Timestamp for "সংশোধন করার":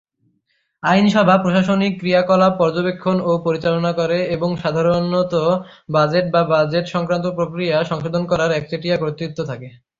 7.83-8.51